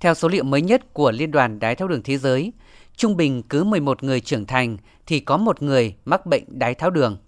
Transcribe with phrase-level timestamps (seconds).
[0.00, 2.52] Theo số liệu mới nhất của Liên đoàn Đái tháo đường Thế giới,
[2.96, 4.76] trung bình cứ 11 người trưởng thành
[5.06, 7.18] thì có một người mắc bệnh đái tháo đường.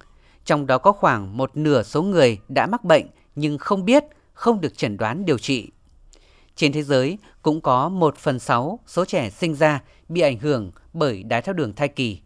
[0.44, 4.60] Trong đó có khoảng một nửa số người đã mắc bệnh nhưng không biết, không
[4.60, 5.70] được chẩn đoán điều trị.
[6.56, 10.70] Trên thế giới cũng có 1 phần 6 số trẻ sinh ra bị ảnh hưởng
[10.92, 12.20] bởi đái tháo đường thai kỳ.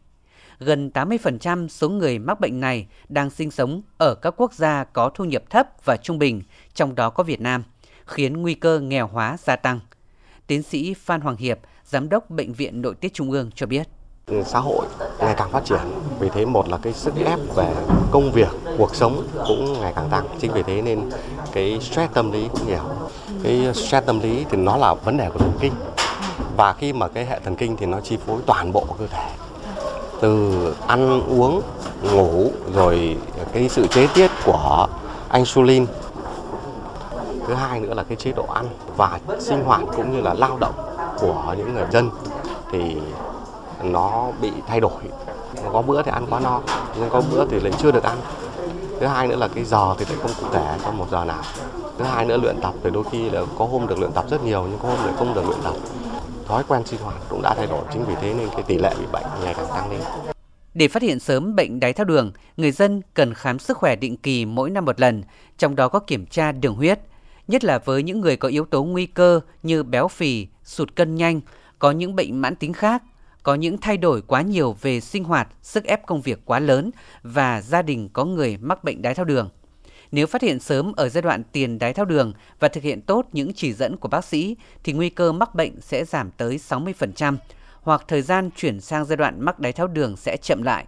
[0.59, 5.11] Gần 80% số người mắc bệnh này đang sinh sống ở các quốc gia có
[5.15, 6.43] thu nhập thấp và trung bình,
[6.75, 7.65] trong đó có Việt Nam,
[8.07, 9.81] khiến nguy cơ nghèo hóa gia tăng.
[10.47, 13.89] Tiến sĩ Phan Hoàng Hiệp, Giám đốc Bệnh viện Nội tiết Trung ương cho biết.
[14.47, 14.87] Xã hội
[15.19, 15.81] ngày càng phát triển
[16.19, 17.75] vì thế một là cái sức ép về
[18.11, 18.49] công việc
[18.79, 20.27] cuộc sống cũng ngày càng tăng.
[20.41, 21.11] Chính vì thế nên
[21.53, 22.83] cái stress tâm lý cũng nhiều.
[23.43, 25.73] Cái stress tâm lý thì nó là vấn đề của thần kinh.
[26.57, 29.31] Và khi mà cái hệ thần kinh thì nó chi phối toàn bộ cơ thể.
[30.21, 31.63] Từ ăn uống
[32.03, 33.17] ngủ rồi
[33.53, 34.87] cái sự chế tiết của
[35.33, 35.87] insulin
[37.47, 40.59] thứ hai nữa là cái chế độ ăn và sinh hoạt cũng như là lao
[40.61, 40.75] động
[41.19, 42.11] của những người dân
[42.73, 42.97] thì
[43.83, 45.03] nó bị thay đổi.
[45.73, 46.61] Có bữa thì ăn quá no
[46.99, 48.17] nhưng có bữa thì lại chưa được ăn.
[49.01, 51.43] Thứ hai nữa là cái giờ thì lại không cụ thể trong một giờ nào.
[51.99, 54.45] Thứ hai nữa luyện tập thì đôi khi là có hôm được luyện tập rất
[54.45, 55.75] nhiều nhưng có hôm lại không được luyện tập.
[56.47, 58.95] Thói quen sinh hoạt cũng đã thay đổi chính vì thế nên cái tỷ lệ
[59.01, 60.01] bị bệnh ngày càng tăng lên.
[60.75, 64.17] Để phát hiện sớm bệnh đái tháo đường, người dân cần khám sức khỏe định
[64.17, 65.23] kỳ mỗi năm một lần,
[65.59, 67.01] trong đó có kiểm tra đường huyết,
[67.49, 71.15] nhất là với những người có yếu tố nguy cơ như béo phì, sụt cân
[71.15, 71.41] nhanh,
[71.79, 73.03] có những bệnh mãn tính khác
[73.47, 76.91] có những thay đổi quá nhiều về sinh hoạt, sức ép công việc quá lớn
[77.23, 79.49] và gia đình có người mắc bệnh đái tháo đường.
[80.13, 83.27] Nếu phát hiện sớm ở giai đoạn tiền đái tháo đường và thực hiện tốt
[83.33, 87.37] những chỉ dẫn của bác sĩ thì nguy cơ mắc bệnh sẽ giảm tới 60%
[87.81, 90.87] hoặc thời gian chuyển sang giai đoạn mắc đái tháo đường sẽ chậm lại.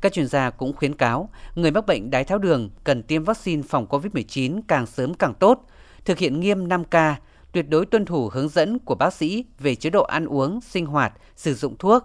[0.00, 3.62] Các chuyên gia cũng khuyến cáo người mắc bệnh đái tháo đường cần tiêm vaccine
[3.62, 5.66] phòng COVID-19 càng sớm càng tốt,
[6.04, 7.14] thực hiện nghiêm 5K,
[7.52, 10.86] tuyệt đối tuân thủ hướng dẫn của bác sĩ về chế độ ăn uống, sinh
[10.86, 12.04] hoạt, sử dụng thuốc,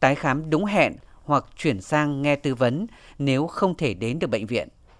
[0.00, 2.86] tái khám đúng hẹn hoặc chuyển sang nghe tư vấn
[3.18, 4.68] nếu không thể đến được bệnh viện.